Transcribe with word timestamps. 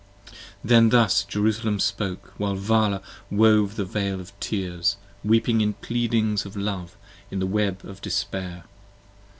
Then 0.63 0.89
thus 0.89 1.23
Jerusalem 1.23 1.79
spoke, 1.79 2.33
while 2.39 2.55
Vala 2.55 3.03
wove 3.29 3.75
the 3.75 3.85
veil 3.85 4.19
of 4.19 4.33
tears: 4.39 4.97
Weeping 5.23 5.61
in 5.61 5.73
pleadings 5.73 6.43
of 6.43 6.55
Love, 6.55 6.97
in 7.29 7.37
the 7.37 7.45
web 7.45 7.85
of 7.85 8.01
despair. 8.01 8.63